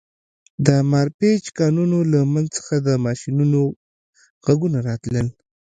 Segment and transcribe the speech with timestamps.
[0.65, 3.61] د مارپیچ کانونو له منځ څخه د ماشینونو
[4.45, 5.27] غږونه راتلل